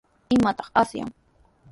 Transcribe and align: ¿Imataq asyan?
¿Imataq 0.35 0.67
asyan? 0.81 1.09